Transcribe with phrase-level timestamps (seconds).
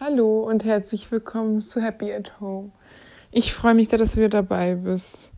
[0.00, 2.72] Hallo und herzlich willkommen zu Happy at Home.
[3.30, 5.30] Ich freue mich sehr, dass du wieder dabei bist.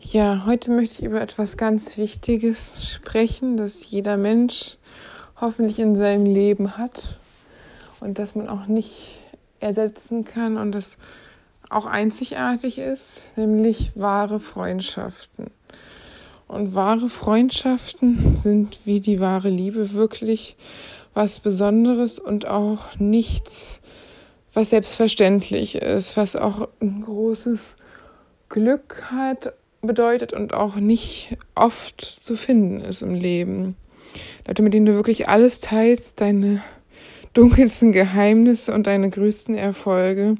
[0.00, 4.78] Ja, heute möchte ich über etwas ganz Wichtiges sprechen, das jeder Mensch
[5.38, 7.18] hoffentlich in seinem Leben hat
[8.00, 9.20] und das man auch nicht
[9.60, 10.96] ersetzen kann und das
[11.68, 15.50] auch einzigartig ist, nämlich wahre Freundschaften.
[16.48, 20.56] Und wahre Freundschaften sind wie die wahre Liebe wirklich
[21.14, 23.80] was Besonderes und auch nichts,
[24.52, 27.76] was selbstverständlich ist, was auch ein großes
[28.48, 33.76] Glück hat, bedeutet und auch nicht oft zu finden ist im Leben.
[34.46, 36.62] Leute, mit denen du wirklich alles teilst, deine
[37.34, 40.36] dunkelsten Geheimnisse und deine größten Erfolge,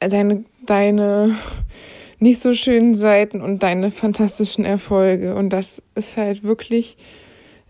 [0.00, 1.36] deine, deine
[2.18, 5.34] nicht so schönen Seiten und deine fantastischen Erfolge.
[5.34, 6.96] Und das ist halt wirklich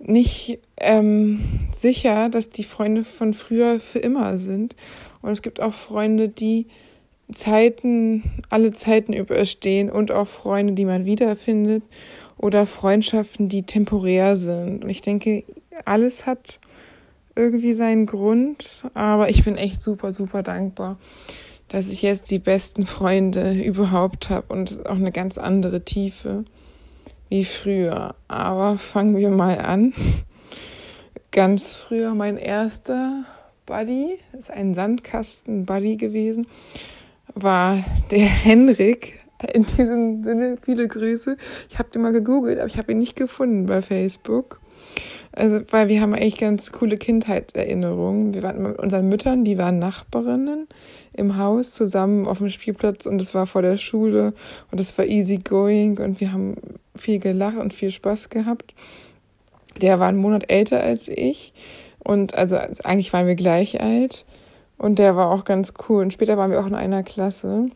[0.09, 1.41] nicht ähm,
[1.74, 4.77] sicher, dass die Freunde von früher für immer sind.
[5.23, 6.66] Und es gibt auch Freunde, die
[7.32, 11.82] Zeiten, alle Zeiten überstehen und auch Freunde, die man wiederfindet
[12.38, 14.84] oder Freundschaften, die temporär sind.
[14.84, 15.45] Und ich denke,
[15.84, 16.60] alles hat
[17.34, 20.99] irgendwie seinen Grund, aber ich bin echt super, super dankbar,
[21.68, 26.45] dass ich jetzt die besten Freunde überhaupt habe und auch eine ganz andere Tiefe
[27.29, 28.15] wie früher.
[28.29, 29.93] Aber fangen wir mal an.
[31.33, 33.24] Ganz früher mein erster
[33.66, 36.46] Buddy, ist ein Sandkasten-Buddy gewesen,
[37.35, 39.24] war der Henrik.
[39.52, 41.37] In diesem Sinne viele Grüße.
[41.68, 44.61] Ich habe den mal gegoogelt, aber ich habe ihn nicht gefunden bei Facebook.
[45.32, 48.32] Also, weil wir haben eigentlich ganz coole Kindheitserinnerungen.
[48.32, 50.66] Wir waren mit unseren Müttern, die waren Nachbarinnen
[51.13, 54.33] im Haus zusammen auf dem Spielplatz und es war vor der Schule
[54.71, 56.57] und es war easy going und wir haben
[56.95, 58.74] viel gelacht und viel Spaß gehabt.
[59.80, 61.52] Der war einen Monat älter als ich
[61.99, 64.25] und also eigentlich waren wir gleich alt
[64.78, 67.71] und der war auch ganz cool und später waren wir auch in einer Klasse.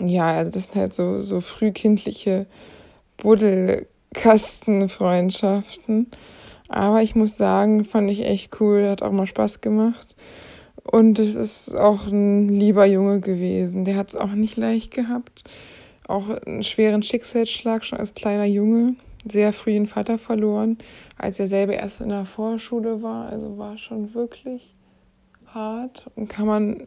[0.00, 2.46] Ja, also das sind halt so, so frühkindliche
[4.12, 6.10] Buddelkastenfreundschaften.
[6.68, 10.14] Aber ich muss sagen, fand ich echt cool, hat auch mal Spaß gemacht.
[10.84, 13.84] Und es ist auch ein lieber Junge gewesen.
[13.84, 15.44] Der hat es auch nicht leicht gehabt.
[16.06, 18.94] Auch einen schweren Schicksalsschlag schon als kleiner Junge.
[19.30, 20.78] Sehr früh den Vater verloren,
[21.18, 23.28] als er selber erst in der Vorschule war.
[23.28, 24.72] Also war schon wirklich
[25.46, 26.06] hart.
[26.14, 26.86] Und kann man.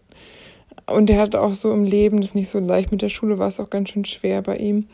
[0.88, 3.48] Und der hat auch so im Leben das nicht so leicht mit der Schule, war
[3.48, 4.88] es auch ganz schön schwer bei ihm.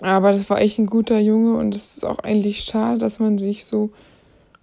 [0.00, 3.38] Aber das war echt ein guter Junge und es ist auch eigentlich schade, dass man
[3.38, 3.90] sich so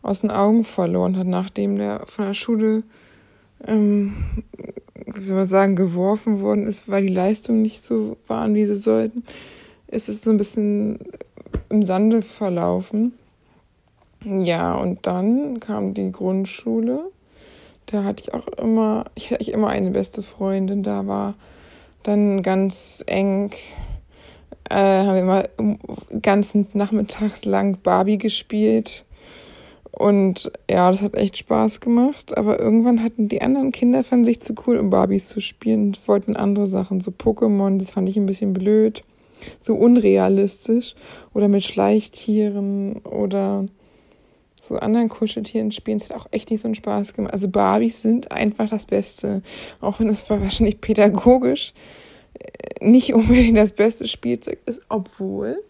[0.01, 2.83] aus den Augen verloren hat, nachdem der von der Schule,
[3.65, 4.15] ähm,
[5.05, 8.75] wie soll man sagen, geworfen worden ist, weil die Leistungen nicht so waren, wie sie
[8.75, 9.23] sollten.
[9.87, 10.99] Ist es so ein bisschen
[11.69, 13.13] im Sande verlaufen.
[14.23, 17.11] Ja, und dann kam die Grundschule.
[17.85, 20.83] Da hatte ich auch immer, ich hatte immer eine beste Freundin.
[20.83, 21.35] Da war
[22.03, 23.51] dann ganz eng
[24.75, 25.43] äh, haben wir immer
[26.21, 29.05] ganzen Nachmittags lang Barbie gespielt.
[29.91, 32.37] Und ja, das hat echt Spaß gemacht.
[32.37, 36.07] Aber irgendwann hatten die anderen Kinder fanden sich zu cool, um Barbies zu spielen und
[36.09, 36.99] wollten andere Sachen.
[36.99, 39.03] So Pokémon, das fand ich ein bisschen blöd.
[39.61, 40.95] So unrealistisch.
[41.33, 43.67] Oder mit Schleichtieren oder
[44.59, 45.99] so anderen Kuscheltieren spielen.
[45.99, 47.31] Das hat auch echt nicht so einen Spaß gemacht.
[47.31, 49.41] Also Barbies sind einfach das Beste.
[49.79, 51.73] Auch wenn es wahrscheinlich pädagogisch
[52.81, 55.61] nicht unbedingt das beste Spielzeug ist, obwohl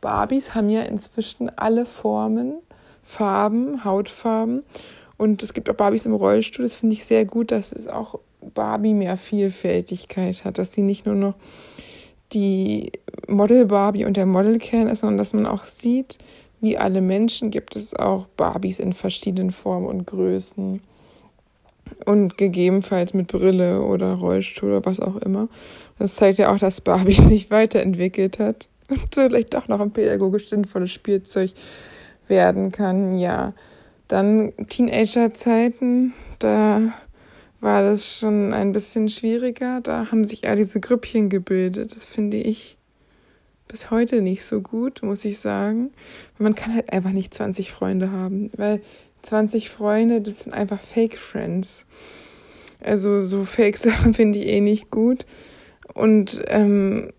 [0.00, 2.54] Barbies haben ja inzwischen alle Formen,
[3.02, 4.62] Farben, Hautfarben
[5.16, 6.64] und es gibt auch Barbies im Rollstuhl.
[6.64, 8.18] Das finde ich sehr gut, dass es auch
[8.54, 11.34] Barbie mehr Vielfältigkeit hat, dass sie nicht nur noch
[12.32, 12.92] die
[13.28, 16.18] Model Barbie und der Modelkern ist, sondern dass man auch sieht,
[16.60, 20.80] wie alle Menschen gibt es auch Barbies in verschiedenen Formen und Größen
[22.06, 25.48] und gegebenenfalls mit Brille oder Rollstuhl oder was auch immer.
[25.98, 30.48] Das zeigt ja auch, dass Barbie sich weiterentwickelt hat und vielleicht doch noch ein pädagogisch
[30.48, 31.52] sinnvolles Spielzeug
[32.26, 33.16] werden kann.
[33.16, 33.52] Ja,
[34.08, 36.94] dann Teenager-Zeiten, da
[37.60, 39.80] war das schon ein bisschen schwieriger.
[39.80, 41.94] Da haben sich ja diese Grüppchen gebildet.
[41.94, 42.76] Das finde ich
[43.68, 45.92] bis heute nicht so gut, muss ich sagen.
[46.38, 48.80] Man kann halt einfach nicht 20 Freunde haben, weil
[49.22, 51.86] 20 Freunde, das sind einfach Fake Friends.
[52.80, 55.26] Also so Fake-Sachen finde ich eh nicht gut.
[55.94, 57.12] Und ähm,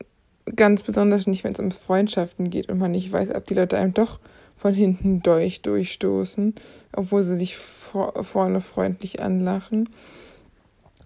[0.56, 3.78] ganz besonders nicht, wenn es um Freundschaften geht und man nicht weiß, ob die Leute
[3.78, 4.20] einem doch
[4.56, 6.56] von hinten durch durchstoßen,
[6.94, 9.90] obwohl sie sich vor, vorne freundlich anlachen.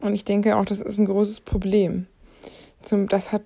[0.02, 2.08] Und ich denke auch, das ist ein großes Problem.
[2.84, 3.44] Zum, das hat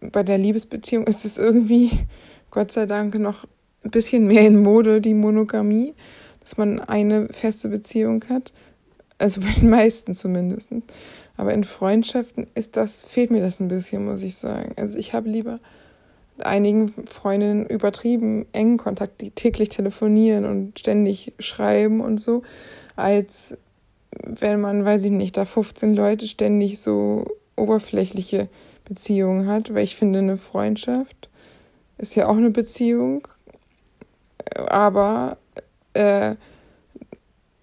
[0.00, 1.90] bei der Liebesbeziehung ist es irgendwie,
[2.50, 3.44] Gott sei Dank, noch
[3.84, 5.94] ein bisschen mehr in Mode, die Monogamie
[6.46, 8.52] dass man eine feste Beziehung hat.
[9.18, 10.70] Also bei den meisten zumindest.
[11.36, 14.72] Aber in Freundschaften ist das, fehlt mir das ein bisschen, muss ich sagen.
[14.76, 15.58] Also ich habe lieber
[16.36, 22.42] mit einigen Freundinnen übertrieben engen Kontakt, die täglich telefonieren und ständig schreiben und so,
[22.94, 23.56] als
[24.22, 27.26] wenn man, weiß ich nicht, da 15 Leute ständig so
[27.56, 28.48] oberflächliche
[28.84, 31.28] Beziehungen hat, weil ich finde, eine Freundschaft
[31.98, 33.26] ist ja auch eine Beziehung,
[34.54, 35.38] aber
[35.96, 36.36] äh,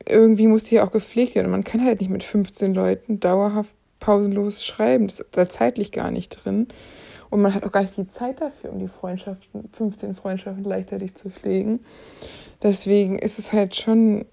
[0.08, 1.52] irgendwie muss die ja auch gepflegt werden.
[1.52, 5.08] Man kann halt nicht mit 15 Leuten dauerhaft pausenlos schreiben.
[5.08, 6.68] Das ist da zeitlich gar nicht drin.
[7.30, 11.16] Und man hat auch gar nicht die Zeit dafür, um die Freundschaften, 15 Freundschaften gleichzeitig
[11.16, 11.80] zu pflegen.
[12.62, 14.26] Deswegen ist es halt schon,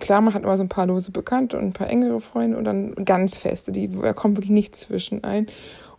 [0.00, 2.64] klar, man hat immer so ein paar lose Bekannte und ein paar engere Freunde und
[2.64, 5.46] dann ganz feste, die, da kommt wirklich nichts zwischen ein.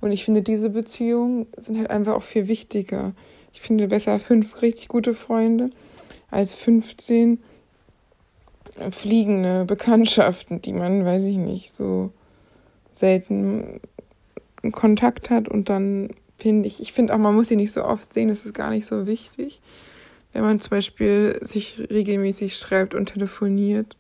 [0.02, 3.14] Und ich finde, diese Beziehungen sind halt einfach auch viel wichtiger.
[3.54, 5.70] Ich finde besser fünf richtig gute Freunde
[6.32, 7.40] als 15
[8.92, 12.12] fliegende Bekanntschaften, die man, weiß ich nicht, so
[12.94, 13.80] selten
[14.72, 18.14] Kontakt hat und dann finde ich, ich finde auch, man muss sie nicht so oft
[18.14, 19.62] sehen, das ist gar nicht so wichtig.
[20.32, 23.98] Wenn man zum Beispiel sich regelmäßig schreibt und telefoniert,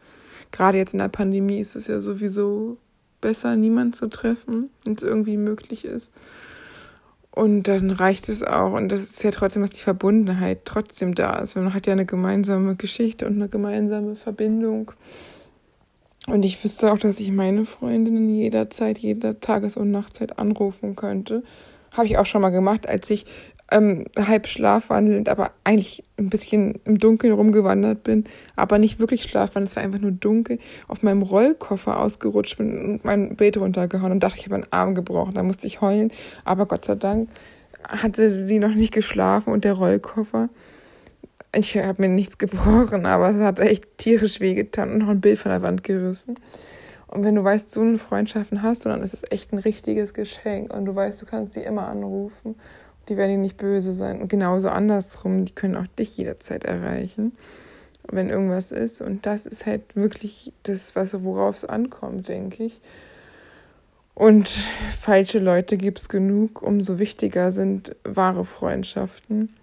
[0.51, 2.77] gerade jetzt in der Pandemie ist es ja sowieso
[3.19, 6.11] besser, niemanden zu treffen, wenn es irgendwie möglich ist.
[7.39, 8.73] Und dann reicht es auch.
[8.73, 11.55] Und das ist ja trotzdem, dass die Verbundenheit trotzdem da ist.
[11.55, 14.91] Man hat ja eine gemeinsame Geschichte und eine gemeinsame Verbindung.
[16.27, 21.43] Und ich wüsste auch, dass ich meine Freundinnen jederzeit, jeder Tages- und Nachtzeit anrufen könnte.
[21.93, 23.23] Habe ich auch schon mal gemacht, als ich
[23.71, 28.25] ähm, halb schlafwandelnd, aber eigentlich ein bisschen im Dunkeln rumgewandert bin,
[28.55, 33.05] aber nicht wirklich schlafwandelnd, es war einfach nur dunkel, auf meinem Rollkoffer ausgerutscht bin und
[33.05, 35.33] mein Bild runtergehauen und dachte, ich habe einen Arm gebrochen.
[35.35, 36.11] Da musste ich heulen,
[36.43, 37.29] aber Gott sei Dank
[37.83, 40.49] hatte sie noch nicht geschlafen und der Rollkoffer.
[41.55, 45.39] Ich habe mir nichts gebrochen, aber es hat echt tierisch wehgetan und noch ein Bild
[45.39, 46.35] von der Wand gerissen.
[47.07, 50.71] Und wenn du weißt, so eine Freundschaften hast, dann ist es echt ein richtiges Geschenk
[50.71, 52.55] und du weißt, du kannst sie immer anrufen
[53.09, 54.21] die werden dir nicht böse sein.
[54.21, 57.33] Und genauso andersrum, die können auch dich jederzeit erreichen,
[58.09, 59.01] wenn irgendwas ist.
[59.01, 62.79] Und das ist halt wirklich das, was worauf es ankommt, denke ich.
[64.13, 69.53] Und falsche Leute gibt es genug, umso wichtiger sind wahre Freundschaften.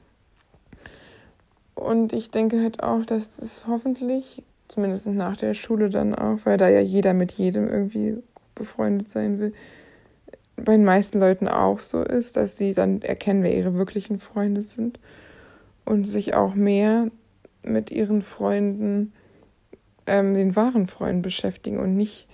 [1.74, 6.56] Und ich denke halt auch, dass das hoffentlich, zumindest nach der Schule dann auch, weil
[6.56, 8.16] da ja jeder mit jedem irgendwie
[8.54, 9.52] befreundet sein will,
[10.56, 14.62] bei den meisten Leuten auch so ist, dass sie dann erkennen, wer ihre wirklichen Freunde
[14.62, 14.98] sind
[15.84, 17.10] und sich auch mehr
[17.62, 19.12] mit ihren Freunden,
[20.06, 22.26] ähm, den wahren Freunden beschäftigen und nicht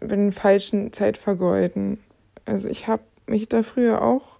[0.00, 1.98] mit den falschen Zeit vergeuden.
[2.44, 4.38] Also ich habe mich da früher auch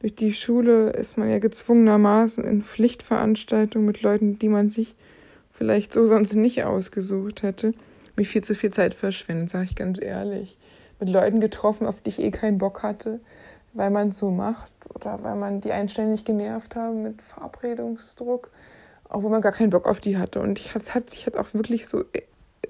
[0.00, 4.96] durch die Schule ist man ja gezwungenermaßen in Pflichtveranstaltungen mit Leuten, die man sich
[5.50, 7.72] vielleicht so sonst nicht ausgesucht hätte,
[8.14, 10.58] mich viel zu viel Zeit verschwendet, sage ich ganz ehrlich
[11.04, 13.20] mit Leuten getroffen, auf die ich eh keinen Bock hatte,
[13.74, 18.50] weil man es so macht oder weil man die einständig genervt haben mit Verabredungsdruck,
[19.08, 20.40] obwohl man gar keinen Bock auf die hatte.
[20.40, 22.04] Und ich, es hat sich halt auch wirklich so,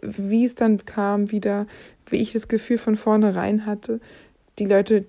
[0.02, 1.66] wie es dann kam, wieder,
[2.06, 4.00] wie ich das Gefühl von vornherein hatte,
[4.58, 5.04] die Leute,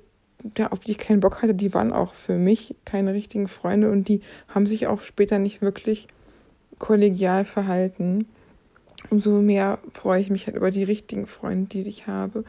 [0.69, 4.07] auf die ich keinen Bock hatte, die waren auch für mich keine richtigen Freunde und
[4.07, 6.07] die haben sich auch später nicht wirklich
[6.77, 8.27] kollegial verhalten
[9.09, 12.43] umso mehr freue ich mich halt über die richtigen Freunde, die ich habe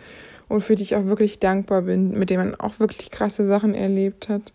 [0.48, 3.74] und für die ich auch wirklich dankbar bin, mit denen man auch wirklich krasse Sachen
[3.74, 4.52] erlebt hat.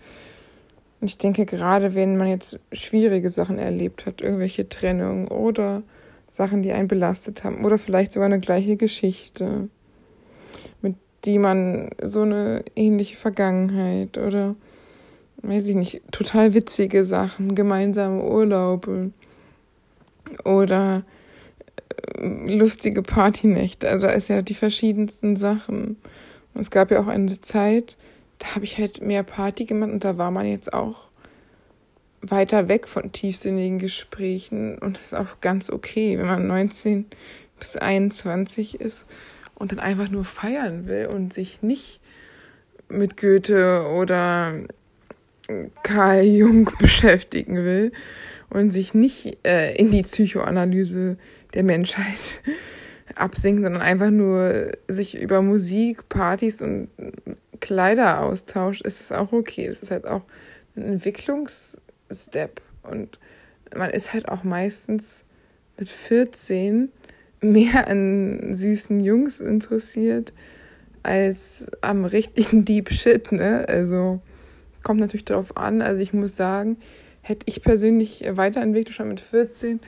[1.00, 5.84] Und ich denke, gerade wenn man jetzt schwierige Sachen erlebt hat, irgendwelche Trennungen oder
[6.30, 9.70] Sachen, die einen belastet haben oder vielleicht sogar eine gleiche Geschichte,
[10.82, 10.96] mit
[11.26, 14.56] die man so eine ähnliche Vergangenheit oder
[15.44, 19.12] weiß ich nicht, total witzige Sachen, gemeinsame Urlaube
[20.46, 21.04] oder
[22.20, 23.90] lustige Partynächte.
[23.90, 25.98] Also da ist ja die verschiedensten Sachen.
[26.54, 27.98] Und es gab ja auch eine Zeit,
[28.40, 31.10] da habe ich halt mehr Party gemacht und da war man jetzt auch
[32.22, 37.06] weiter weg von tiefsinnigen Gesprächen und das ist auch ganz okay, wenn man 19
[37.60, 39.06] bis 21 ist
[39.56, 42.00] und dann einfach nur feiern will und sich nicht
[42.90, 44.54] mit Goethe oder
[45.84, 47.92] Karl Jung beschäftigen will
[48.50, 51.18] und sich nicht äh, in die Psychoanalyse
[51.54, 52.42] der Menschheit
[53.16, 56.90] absinken, sondern einfach nur sich über Musik, Partys und
[57.60, 59.68] Kleider austauscht, ist es auch okay.
[59.68, 60.24] Das ist halt auch
[60.76, 62.62] ein Entwicklungsstep.
[62.84, 63.20] Und
[63.76, 65.24] man ist halt auch meistens
[65.78, 66.90] mit 14
[67.42, 70.34] mehr an süßen Jungs interessiert
[71.04, 73.66] als am richtigen Deep Shit, ne?
[73.68, 74.22] Also
[74.84, 75.82] kommt natürlich darauf an.
[75.82, 76.78] Also ich muss sagen,
[77.22, 79.80] hätte ich persönlich weiterentwickelt schon mit 14,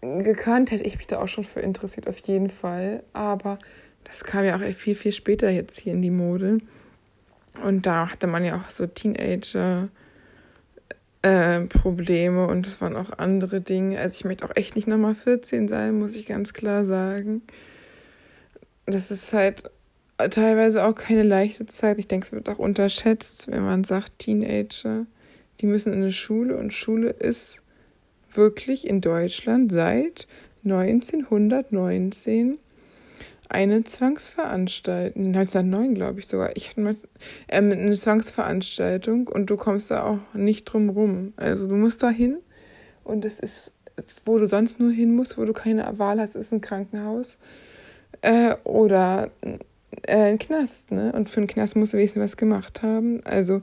[0.00, 3.02] gekannt, hätte ich mich da auch schon für interessiert, auf jeden Fall.
[3.12, 3.58] Aber
[4.04, 6.58] das kam ja auch viel, viel später jetzt hier in die Mode.
[7.64, 9.88] Und da hatte man ja auch so Teenager.
[11.22, 13.98] Äh, und es waren auch andere Dinge.
[14.00, 17.42] Also ich möchte auch echt nicht nochmal 14 sein, muss ich ganz klar sagen.
[18.86, 19.70] Das ist halt
[20.28, 21.98] teilweise auch keine leichte Zeit.
[21.98, 25.06] Ich denke, es wird auch unterschätzt, wenn man sagt, Teenager,
[25.60, 27.62] die müssen in eine Schule und Schule ist
[28.34, 30.26] wirklich in Deutschland seit
[30.64, 32.58] 1919
[33.48, 36.94] eine Zwangsveranstaltung, 1909 glaube ich sogar, ich hatte mal
[37.48, 41.34] ähm, eine Zwangsveranstaltung und du kommst da auch nicht drum rum.
[41.36, 42.38] Also du musst da hin
[43.04, 43.72] und es ist,
[44.24, 47.36] wo du sonst nur hin musst, wo du keine Wahl hast, ist ein Krankenhaus
[48.22, 49.30] äh, oder
[50.06, 50.90] äh, ein Knast.
[50.90, 51.12] Ne?
[51.12, 53.20] Und für einen Knast musst du wenigstens was gemacht haben.
[53.24, 53.62] Also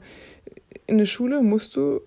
[0.86, 2.00] in der Schule musst du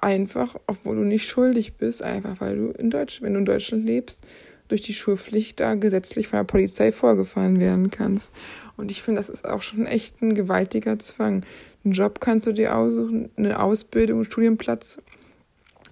[0.00, 3.84] einfach, obwohl du nicht schuldig bist, einfach weil du in Deutschland, wenn du in Deutschland
[3.84, 4.26] lebst,
[4.68, 8.32] durch die Schulpflicht da gesetzlich von der Polizei vorgefahren werden kannst.
[8.76, 11.44] Und ich finde, das ist auch schon echt ein gewaltiger Zwang.
[11.84, 14.98] Einen Job kannst du dir aussuchen, eine Ausbildung, einen Studienplatz,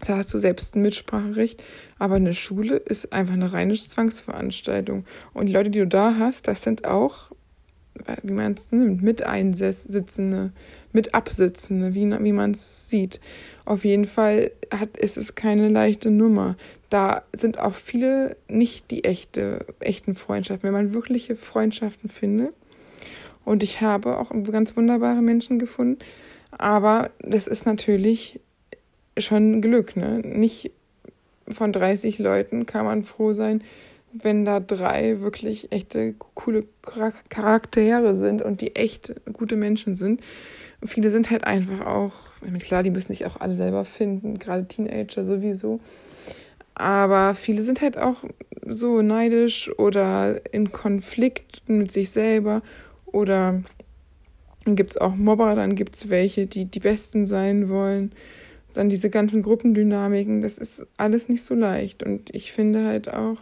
[0.06, 1.62] da hast du selbst ein Mitspracherecht.
[1.98, 5.04] Aber eine Schule ist einfach eine reine Zwangsveranstaltung.
[5.34, 7.30] Und die Leute, die du da hast, das sind auch
[8.22, 10.52] wie man es nimmt, mit Einsitzende,
[10.92, 13.20] mit Absitzende, wie, wie man es sieht.
[13.64, 16.56] Auf jeden Fall hat, ist es keine leichte Nummer.
[16.88, 20.66] Da sind auch viele nicht die echte, echten Freundschaften.
[20.66, 22.54] Wenn man wirkliche Freundschaften findet,
[23.44, 25.98] und ich habe auch ganz wunderbare Menschen gefunden,
[26.52, 28.40] aber das ist natürlich
[29.18, 30.20] schon Glück, ne?
[30.20, 30.72] Nicht
[31.48, 33.62] von 30 Leuten kann man froh sein,
[34.12, 36.64] wenn da drei wirklich echte coole
[37.28, 40.20] Charaktere sind und die echt gute Menschen sind.
[40.84, 42.12] Viele sind halt einfach auch,
[42.58, 45.80] klar, die müssen sich auch alle selber finden, gerade Teenager sowieso.
[46.74, 48.24] Aber viele sind halt auch
[48.66, 52.62] so neidisch oder in Konflikt mit sich selber
[53.06, 53.62] oder
[54.64, 58.12] dann gibt es auch Mobber, dann gibt es welche, die die Besten sein wollen.
[58.74, 62.02] Dann diese ganzen Gruppendynamiken, das ist alles nicht so leicht.
[62.02, 63.38] Und ich finde halt auch,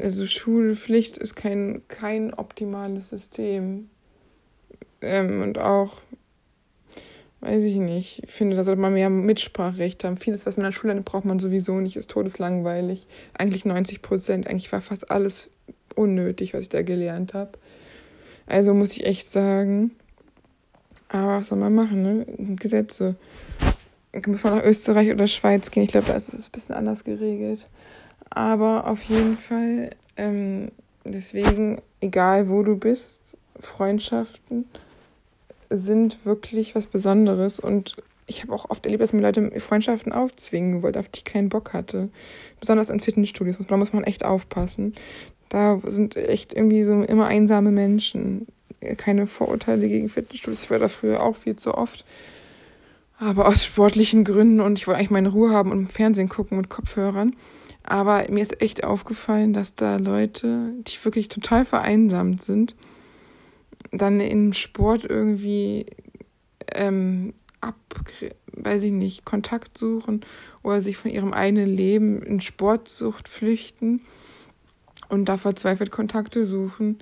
[0.00, 3.88] also Schulpflicht ist kein, kein optimales System.
[5.00, 6.00] Ähm, und auch,
[7.40, 10.16] weiß ich nicht, ich finde, da sollte man mehr Mitspracherecht haben.
[10.16, 13.06] Vieles, was man in der Schule lernt, braucht man sowieso nicht, ist todeslangweilig.
[13.38, 15.50] Eigentlich 90 Prozent, eigentlich war fast alles
[15.94, 17.52] unnötig, was ich da gelernt habe.
[18.46, 19.92] Also muss ich echt sagen,
[21.08, 22.56] aber was soll man machen, ne?
[22.56, 23.16] Gesetze.
[24.26, 25.82] Muss man nach Österreich oder Schweiz gehen?
[25.82, 27.66] Ich glaube, da ist es ein bisschen anders geregelt.
[28.30, 30.70] Aber auf jeden Fall, ähm,
[31.04, 33.20] deswegen, egal wo du bist,
[33.60, 34.66] Freundschaften
[35.70, 37.58] sind wirklich was Besonderes.
[37.58, 41.24] Und ich habe auch oft erlebt, dass mir Leute Freundschaften aufzwingen wollten, auf die ich
[41.24, 42.08] keinen Bock hatte.
[42.60, 44.94] Besonders in Fitnessstudios, da muss man echt aufpassen.
[45.48, 48.46] Da sind echt irgendwie so immer einsame Menschen.
[48.96, 50.64] Keine Vorurteile gegen Fitnessstudios.
[50.64, 52.04] Ich war da früher auch viel zu oft.
[53.18, 56.68] Aber aus sportlichen Gründen und ich wollte eigentlich meine Ruhe haben und Fernsehen gucken mit
[56.68, 57.34] Kopfhörern.
[57.86, 62.74] Aber mir ist echt aufgefallen, dass da Leute, die wirklich total vereinsamt sind,
[63.92, 65.86] dann im Sport irgendwie
[66.74, 67.76] ähm, ab,
[68.52, 70.24] weiß ich nicht, Kontakt suchen
[70.62, 74.00] oder sich von ihrem eigenen Leben in Sportsucht flüchten
[75.08, 76.98] und da verzweifelt Kontakte suchen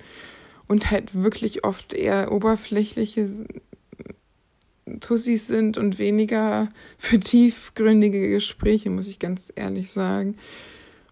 [0.67, 3.47] und halt wirklich oft eher oberflächliche
[4.99, 10.35] Tussis sind und weniger für tiefgründige Gespräche, muss ich ganz ehrlich sagen.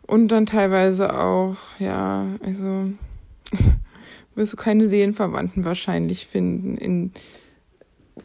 [0.05, 2.91] Und dann teilweise auch, ja, also
[4.35, 7.11] wirst du keine Seelenverwandten wahrscheinlich finden in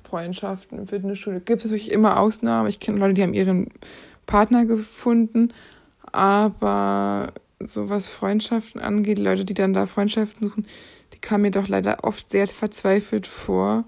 [0.02, 1.40] Freundschaften Fitnessstudio.
[1.40, 2.68] Gibt es natürlich immer Ausnahmen.
[2.68, 3.70] Ich kenne Leute, die haben ihren
[4.26, 5.52] Partner gefunden,
[6.02, 10.66] aber so was Freundschaften angeht, Leute, die dann da Freundschaften suchen,
[11.12, 13.84] die kamen mir doch leider oft sehr verzweifelt vor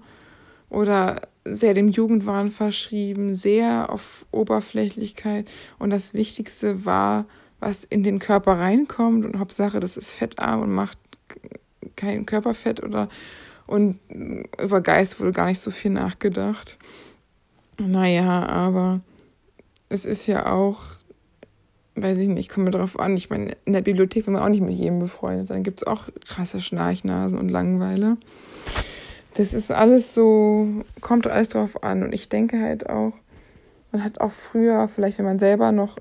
[0.69, 5.47] oder sehr dem Jugendwahn verschrieben, sehr auf Oberflächlichkeit.
[5.79, 7.25] Und das Wichtigste war,
[7.61, 10.97] was in den Körper reinkommt und Hauptsache, das ist fettarm und macht
[11.95, 13.07] kein Körperfett oder
[13.67, 13.99] und
[14.61, 16.77] über Geist wurde gar nicht so viel nachgedacht.
[17.79, 18.99] Naja, aber
[19.87, 20.81] es ist ja auch,
[21.95, 23.15] weiß ich nicht, komme drauf an.
[23.15, 25.63] Ich meine, in der Bibliothek will man auch nicht mit jedem befreundet sein.
[25.63, 28.17] Gibt es auch krasse Schnarchnasen und Langweile.
[29.35, 30.67] Das ist alles so,
[30.99, 32.03] kommt alles drauf an.
[32.03, 33.13] Und ich denke halt auch,
[33.93, 35.97] man hat auch früher, vielleicht wenn man selber noch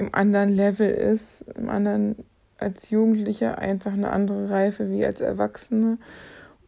[0.00, 2.16] im anderen Level ist, im anderen
[2.58, 5.98] als Jugendlicher einfach eine andere Reife wie als Erwachsene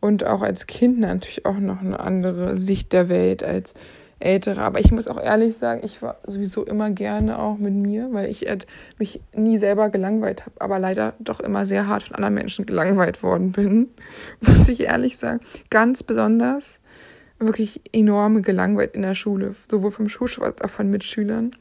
[0.01, 3.75] und auch als Kind natürlich auch noch eine andere Sicht der Welt als
[4.19, 4.61] ältere.
[4.61, 8.31] Aber ich muss auch ehrlich sagen, ich war sowieso immer gerne auch mit mir, weil
[8.31, 8.47] ich
[8.99, 13.23] mich nie selber gelangweilt habe, aber leider doch immer sehr hart von anderen Menschen gelangweilt
[13.23, 13.89] worden bin,
[14.41, 15.41] muss ich ehrlich sagen.
[15.71, 16.81] Ganz besonders
[17.39, 21.53] wirklich enorme gelangweilt in der Schule, sowohl vom Schulschwur als auch von Mitschülern.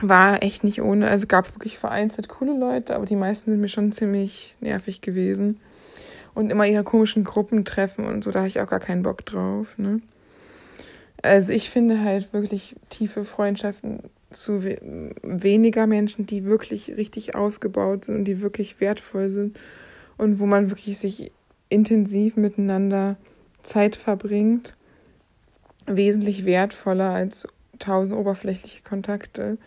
[0.00, 1.08] War echt nicht ohne.
[1.08, 5.60] Also gab wirklich vereinzelt coole Leute, aber die meisten sind mir schon ziemlich nervig gewesen.
[6.34, 9.76] Und immer ihre komischen Gruppentreffen und so, da hatte ich auch gar keinen Bock drauf.
[9.76, 10.00] Ne?
[11.20, 14.78] Also ich finde halt wirklich tiefe Freundschaften zu we
[15.22, 19.58] weniger Menschen, die wirklich richtig ausgebaut sind und die wirklich wertvoll sind
[20.16, 21.32] und wo man wirklich sich
[21.68, 23.16] intensiv miteinander
[23.62, 24.74] Zeit verbringt,
[25.86, 27.46] wesentlich wertvoller als
[27.82, 29.58] tausend oberflächliche Kontakte.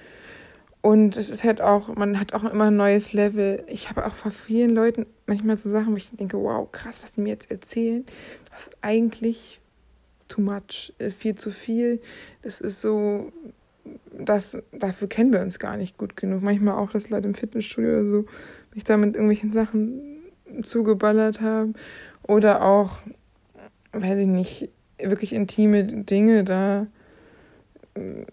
[0.81, 3.63] Und es ist halt auch, man hat auch immer ein neues Level.
[3.67, 7.13] Ich habe auch von vielen Leuten manchmal so Sachen, wo ich denke, wow, krass, was
[7.13, 8.05] die mir jetzt erzählen.
[8.51, 9.59] Das ist eigentlich
[10.27, 11.99] too much, äh, viel zu viel.
[12.43, 13.31] Das ist so,
[14.13, 16.43] das, dafür kennen wir uns gar nicht gut genug.
[16.43, 18.25] Manchmal auch, dass Leute im Fitnessstudio oder so
[18.75, 20.19] mich da mit irgendwelchen Sachen
[20.63, 21.73] zugeballert haben.
[22.27, 22.99] Oder auch,
[23.91, 24.69] weiß ich nicht,
[24.99, 26.85] wirklich intime Dinge da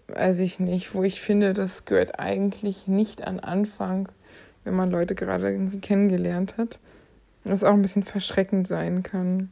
[0.07, 4.09] weiß ich nicht, wo ich finde, das gehört eigentlich nicht an Anfang,
[4.63, 6.79] wenn man Leute gerade irgendwie kennengelernt hat.
[7.43, 9.49] Was auch ein bisschen verschreckend sein kann.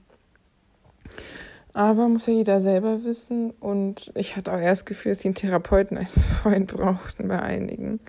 [1.73, 3.51] Aber muss ja jeder selber wissen.
[3.59, 7.41] Und ich hatte auch erst das Gefühl, dass die einen Therapeuten als Freund brauchten bei
[7.41, 7.99] einigen.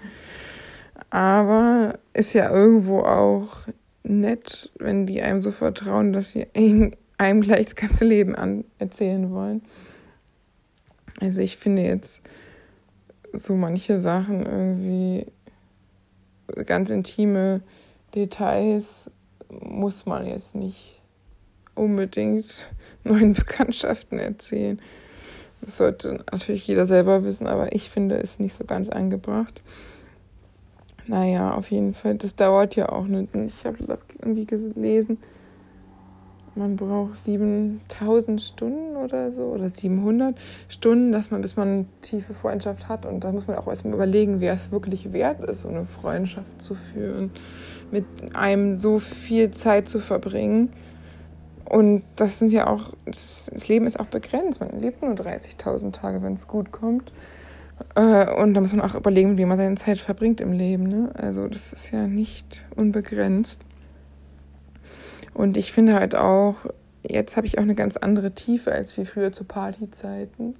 [1.10, 3.66] Aber ist ja irgendwo auch
[4.04, 6.46] nett, wenn die einem so vertrauen, dass sie
[7.18, 9.62] einem gleich das ganze Leben an erzählen wollen.
[11.22, 12.20] Also ich finde jetzt
[13.32, 15.26] so manche Sachen irgendwie
[16.66, 17.62] ganz intime
[18.12, 19.08] Details
[19.48, 21.00] muss man jetzt nicht
[21.76, 22.70] unbedingt
[23.04, 24.82] neuen Bekanntschaften erzählen.
[25.60, 29.62] Das sollte natürlich jeder selber wissen, aber ich finde es nicht so ganz angebracht.
[31.06, 33.32] Naja, auf jeden Fall, das dauert ja auch nicht.
[33.32, 35.18] Ich habe irgendwie gelesen,
[36.54, 40.36] man braucht 7000 Stunden oder so oder 700
[40.68, 43.06] Stunden, dass man, bis man eine tiefe Freundschaft hat.
[43.06, 46.60] Und da muss man auch erstmal überlegen, wer es wirklich wert ist, so eine Freundschaft
[46.60, 47.30] zu führen,
[47.90, 50.70] mit einem so viel Zeit zu verbringen.
[51.64, 54.60] Und das sind ja auch, das Leben ist auch begrenzt.
[54.60, 57.12] Man lebt nur 30.000 Tage, wenn es gut kommt.
[57.94, 60.84] Äh, und da muss man auch überlegen, wie man seine Zeit verbringt im Leben.
[60.84, 61.10] Ne?
[61.14, 63.60] Also das ist ja nicht unbegrenzt.
[65.34, 66.56] Und ich finde halt auch,
[67.02, 70.56] jetzt habe ich auch eine ganz andere Tiefe als wie früher zu Partyzeiten,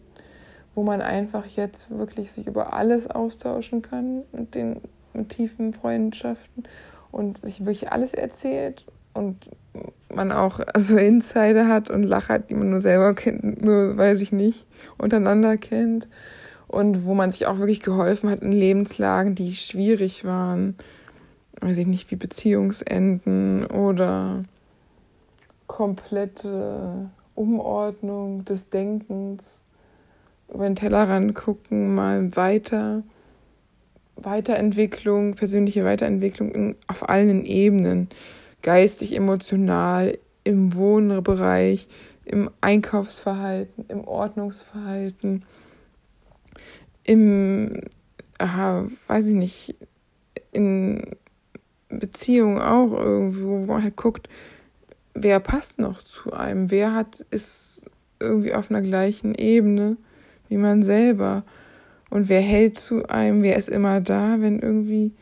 [0.75, 4.81] wo man einfach jetzt wirklich sich über alles austauschen kann mit den
[5.15, 6.65] mit tiefen Freundschaften
[7.11, 9.37] und sich wirklich alles erzählt und
[10.15, 14.33] man auch also Insider hat und Lacher, die man nur selber kennt, nur weiß ich
[14.33, 14.67] nicht,
[14.99, 16.09] untereinander kennt.
[16.69, 20.77] Und wo man sich auch wirklich geholfen hat in Lebenslagen, die schwierig waren,
[21.61, 24.45] weiß ich nicht, wie Beziehungsenden oder
[25.73, 29.63] komplette Umordnung des Denkens,
[30.53, 33.03] über den Tellerrand gucken, mal weiter,
[34.17, 38.11] Weiterentwicklung, persönliche Weiterentwicklung in, auf allen Ebenen,
[38.61, 41.89] geistig, emotional, im Wohnbereich,
[42.27, 45.43] im Einkaufsverhalten, im Ordnungsverhalten,
[47.03, 47.81] im,
[48.37, 49.77] aha, weiß ich nicht,
[50.53, 51.17] in
[51.89, 54.29] Beziehungen auch irgendwo, wo man halt guckt,
[55.15, 56.71] wer passt noch zu einem?
[56.71, 57.83] Wer hat, ist
[58.21, 59.97] irgendwie auf einer gleichen Ebene
[60.53, 61.45] wie man selber?
[62.11, 63.43] Und wer hält zu einem?
[63.43, 65.13] Wer ist immer da, wenn irgendwie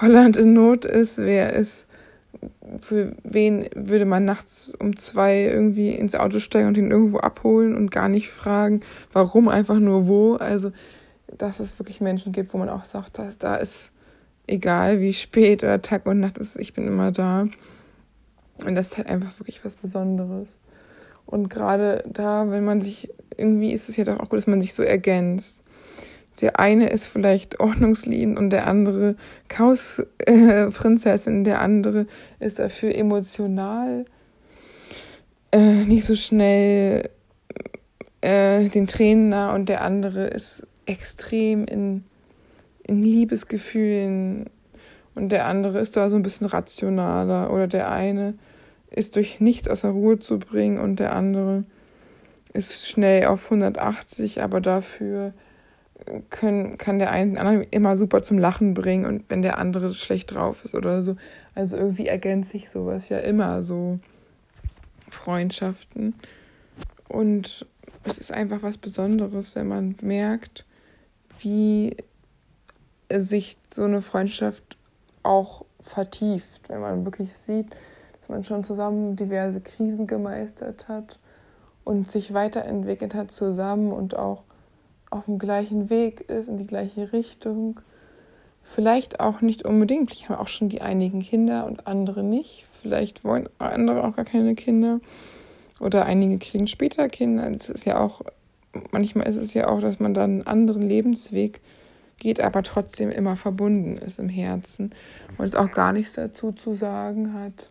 [0.00, 1.18] Holland in Not ist?
[1.18, 1.86] Wer ist,
[2.80, 7.76] für wen würde man nachts um zwei irgendwie ins Auto steigen und ihn irgendwo abholen
[7.76, 8.80] und gar nicht fragen,
[9.12, 10.34] warum, einfach nur wo?
[10.34, 10.70] Also,
[11.36, 13.90] dass es wirklich Menschen gibt, wo man auch sagt, dass da ist
[14.46, 17.48] egal wie spät oder Tag und Nacht ist, ich bin immer da.
[18.64, 20.58] Und das ist halt einfach wirklich was Besonderes.
[21.26, 24.62] Und gerade da, wenn man sich, irgendwie ist es ja doch auch gut, dass man
[24.62, 25.62] sich so ergänzt.
[26.40, 29.16] Der eine ist vielleicht ordnungsliebend und der andere
[29.48, 32.06] Chaosprinzessin, äh, der andere
[32.40, 34.04] ist dafür emotional,
[35.52, 37.08] äh, nicht so schnell
[38.20, 42.04] äh, den Tränen nah und der andere ist extrem in,
[42.82, 44.50] in Liebesgefühlen
[45.14, 48.34] und der andere ist da so ein bisschen rationaler oder der eine
[48.90, 51.64] ist durch nichts aus der Ruhe zu bringen und der andere
[52.52, 55.34] ist schnell auf 180, aber dafür
[56.30, 59.94] können, kann der eine den anderen immer super zum Lachen bringen und wenn der andere
[59.94, 61.16] schlecht drauf ist oder so.
[61.54, 63.98] Also irgendwie ergänzt sich sowas ja immer so
[65.10, 66.14] Freundschaften.
[67.08, 67.66] Und
[68.04, 70.64] es ist einfach was Besonderes, wenn man merkt,
[71.40, 71.96] wie
[73.10, 74.76] sich so eine Freundschaft
[75.24, 77.66] auch vertieft, wenn man wirklich sieht,
[78.20, 81.18] dass man schon zusammen diverse Krisen gemeistert hat
[81.84, 84.44] und sich weiterentwickelt hat zusammen und auch
[85.10, 87.80] auf dem gleichen Weg ist, in die gleiche Richtung.
[88.62, 90.10] Vielleicht auch nicht unbedingt.
[90.12, 92.64] Ich habe auch schon die einigen Kinder und andere nicht.
[92.80, 95.00] Vielleicht wollen andere auch gar keine Kinder.
[95.80, 97.50] Oder einige kriegen später Kinder.
[97.50, 98.22] Es ist ja auch,
[98.90, 101.60] manchmal ist es ja auch, dass man dann einen anderen Lebensweg
[102.18, 104.94] geht, aber trotzdem immer verbunden ist im Herzen
[105.36, 107.68] und es auch gar nichts dazu zu sagen hat,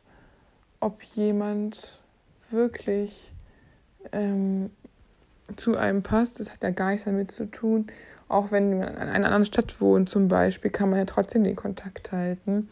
[0.80, 2.00] ob jemand
[2.50, 3.32] wirklich
[4.12, 4.70] ähm,
[5.56, 6.40] zu einem passt.
[6.40, 7.88] Das hat ja gar nichts damit zu tun.
[8.28, 11.56] Auch wenn man in einer anderen Stadt wohnt zum Beispiel, kann man ja trotzdem den
[11.56, 12.70] Kontakt halten.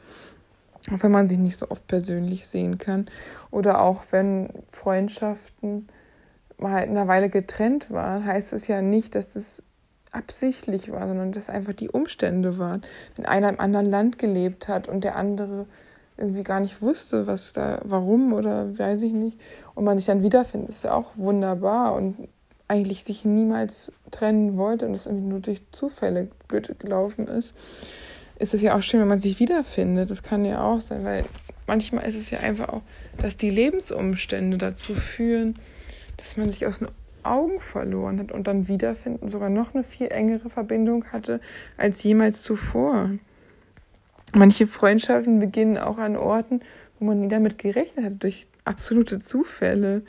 [0.92, 3.06] Auch wenn man sich nicht so oft persönlich sehen kann.
[3.52, 5.88] Oder auch wenn Freundschaften
[6.58, 9.64] mal in einer Weile getrennt waren, heißt es ja nicht, dass das
[10.12, 12.82] absichtlich war, sondern dass einfach die Umstände waren.
[13.16, 15.66] Wenn einer im anderen Land gelebt hat und der andere
[16.18, 19.40] irgendwie gar nicht wusste, was da, warum oder weiß ich nicht,
[19.74, 22.28] und man sich dann wiederfindet, ist ja auch wunderbar und
[22.68, 27.56] eigentlich sich niemals trennen wollte und es irgendwie nur durch Zufälle blöd gelaufen ist,
[28.40, 30.10] ist es ja auch schön, wenn man sich wiederfindet.
[30.10, 31.26] Das kann ja auch sein, weil
[31.68, 32.82] manchmal ist es ja einfach auch,
[33.22, 35.60] dass die Lebensumstände dazu führen,
[36.18, 36.88] dass man sich aus den
[37.24, 41.42] Augen verloren hat und dann wiederfinden sogar noch eine viel engere Verbindung hatte
[41.78, 43.12] als jemals zuvor.
[44.34, 46.62] Manche Freundschaften beginnen auch an Orten,
[47.00, 50.04] wo man nie damit gerechnet hat, durch absolute Zufälle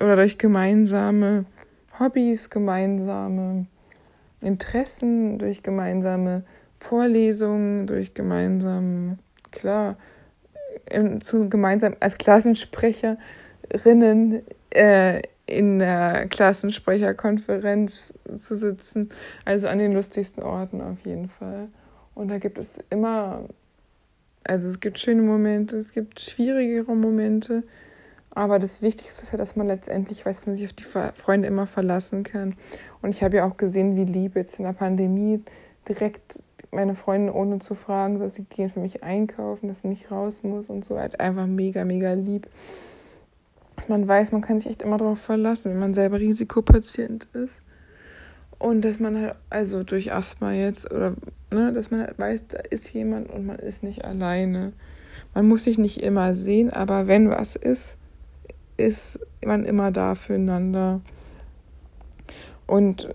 [0.00, 1.46] oder durch gemeinsame
[1.98, 3.66] Hobbys, gemeinsame
[4.40, 6.44] Interessen, durch gemeinsame
[6.78, 9.18] Vorlesungen, durch gemeinsame,
[9.50, 9.96] klar,
[11.20, 19.10] zu gemeinsam als Klassensprecherinnen äh, in der Klassensprecherkonferenz zu sitzen.
[19.44, 21.68] Also an den lustigsten Orten auf jeden Fall.
[22.14, 23.44] Und da gibt es immer,
[24.44, 27.64] also es gibt schöne Momente, es gibt schwierigere Momente.
[28.32, 31.48] Aber das Wichtigste ist ja, dass man letztendlich weiß, dass man sich auf die Freunde
[31.48, 32.54] immer verlassen kann.
[33.02, 35.42] Und ich habe ja auch gesehen, wie lieb jetzt in der Pandemie
[35.88, 40.10] direkt meine Freunde ohne zu fragen, dass sie gehen für mich einkaufen, dass ich nicht
[40.12, 40.98] raus muss und so.
[40.98, 42.46] Halt einfach mega, mega lieb
[43.88, 47.62] man weiß, man kann sich echt immer darauf verlassen, wenn man selber Risikopatient ist.
[48.58, 51.14] Und dass man halt, also durch Asthma jetzt, oder
[51.50, 54.72] ne, dass man halt weiß, da ist jemand und man ist nicht alleine.
[55.34, 57.96] Man muss sich nicht immer sehen, aber wenn was ist,
[58.76, 61.00] ist man immer da füreinander.
[62.66, 63.14] Und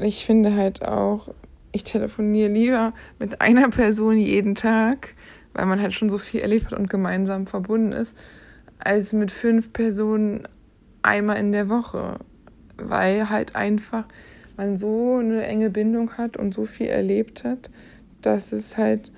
[0.00, 1.28] ich finde halt auch,
[1.72, 5.14] ich telefoniere lieber mit einer Person jeden Tag,
[5.54, 8.14] weil man halt schon so viel erlebt hat und gemeinsam verbunden ist,
[8.84, 10.46] als mit fünf Personen
[11.02, 12.18] einmal in der Woche,
[12.76, 14.04] weil halt einfach
[14.56, 17.70] man so eine enge Bindung hat und so viel erlebt hat,
[18.20, 19.10] dass es halt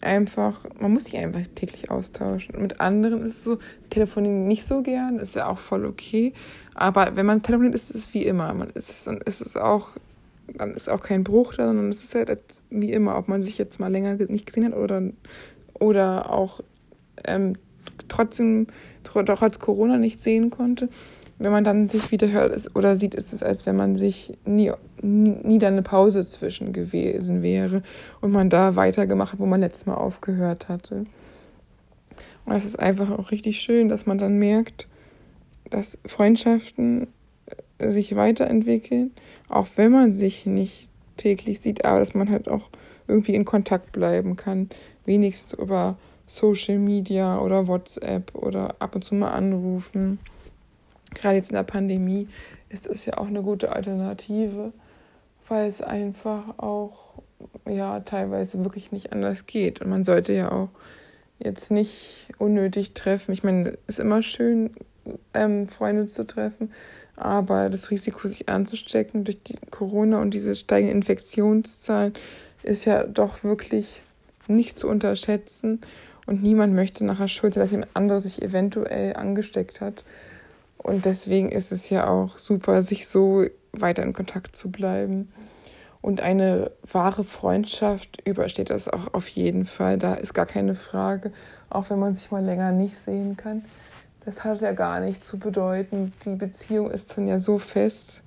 [0.00, 2.60] einfach, man muss sich einfach täglich austauschen.
[2.60, 3.58] Mit anderen ist es so,
[3.90, 6.32] telefonieren nicht so gern, ist ja auch voll okay.
[6.74, 8.52] Aber wenn man telefoniert, ist es wie immer.
[8.54, 9.90] Man ist es, dann ist es auch,
[10.54, 12.38] dann ist auch kein Bruch da, sondern es ist halt
[12.70, 15.02] wie immer, ob man sich jetzt mal länger nicht gesehen hat oder,
[15.74, 16.60] oder auch
[17.24, 17.56] ähm,
[18.08, 18.66] trotzdem
[19.04, 20.88] trotz Corona nicht sehen konnte.
[21.38, 24.72] Wenn man dann sich wieder hört oder sieht, ist es, als wenn man sich nie,
[25.02, 27.82] nie, dann eine Pause zwischen gewesen wäre
[28.22, 31.04] und man da weitergemacht hat, wo man letztes Mal aufgehört hatte.
[32.46, 34.86] Und es ist einfach auch richtig schön, dass man dann merkt,
[35.68, 37.08] dass Freundschaften
[37.78, 39.10] äh, sich weiterentwickeln,
[39.48, 42.70] auch wenn man sich nicht täglich sieht, aber dass man halt auch
[43.08, 44.68] irgendwie in Kontakt bleiben kann,
[45.04, 50.18] wenigstens über Social Media oder WhatsApp oder ab und zu mal anrufen.
[51.14, 52.28] Gerade jetzt in der Pandemie
[52.68, 54.72] ist es ja auch eine gute Alternative,
[55.48, 57.14] weil es einfach auch
[57.68, 59.80] ja teilweise wirklich nicht anders geht.
[59.80, 60.68] Und man sollte ja auch
[61.38, 63.32] jetzt nicht unnötig treffen.
[63.32, 64.70] Ich meine, es ist immer schön,
[65.34, 66.72] ähm, Freunde zu treffen,
[67.14, 72.14] aber das Risiko, sich anzustecken durch die Corona und diese steigenden Infektionszahlen,
[72.62, 74.02] ist ja doch wirklich
[74.48, 75.80] nicht zu unterschätzen.
[76.26, 80.04] Und niemand möchte nachher schuld sein, dass jemand anderes sich eventuell angesteckt hat.
[80.76, 85.32] Und deswegen ist es ja auch super, sich so weiter in Kontakt zu bleiben.
[86.02, 89.98] Und eine wahre Freundschaft übersteht das auch auf jeden Fall.
[89.98, 91.32] Da ist gar keine Frage,
[91.70, 93.64] auch wenn man sich mal länger nicht sehen kann.
[94.24, 96.12] Das hat ja gar nichts zu bedeuten.
[96.24, 98.22] Die Beziehung ist dann ja so fest,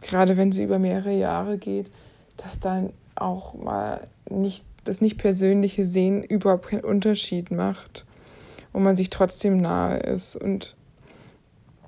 [0.00, 1.90] gerade wenn sie über mehrere Jahre geht,
[2.36, 8.04] dass dann auch mal nicht das nicht persönliche Sehen überhaupt keinen Unterschied macht
[8.72, 10.34] und man sich trotzdem nahe ist.
[10.34, 10.74] Und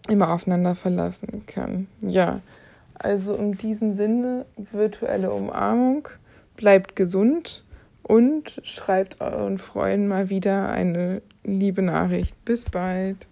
[0.09, 1.89] immer aufeinander verlassen kann.
[2.01, 2.41] Ja,
[2.95, 6.09] also in diesem Sinne virtuelle Umarmung,
[6.57, 7.65] bleibt gesund
[8.03, 12.37] und schreibt euren Freunden mal wieder eine liebe Nachricht.
[12.45, 13.27] Bis bald.